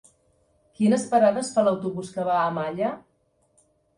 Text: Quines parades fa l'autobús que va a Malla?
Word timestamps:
Quines 0.79 1.03
parades 1.11 1.51
fa 1.57 1.65
l'autobús 1.67 2.09
que 2.15 2.25
va 2.31 2.39
a 2.45 2.49
Malla? 2.57 2.91